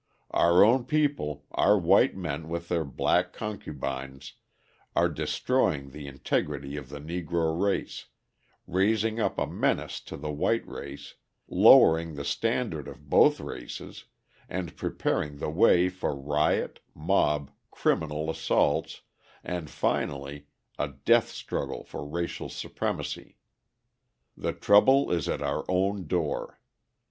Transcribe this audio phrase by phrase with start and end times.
[0.31, 4.33] Our own people, our white men with their black concubines,
[4.95, 8.07] are destroying the integrity of the Negro race,
[8.65, 11.13] raising up a menace to the white race,
[11.47, 14.05] lowering the standard of both races
[14.49, 19.01] and preparing the way for riot, mob, criminal assaults,
[19.43, 20.47] and, finally,
[20.79, 23.37] a death struggle for racial supremacy.
[24.35, 26.59] The trouble is at our own door.